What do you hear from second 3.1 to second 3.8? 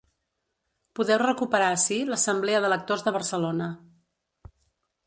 de Barcelona.